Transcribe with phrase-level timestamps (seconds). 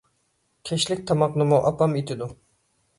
[0.69, 2.35] كەچلىك تاماقنىمۇ ئاپام ئېتىدۇ.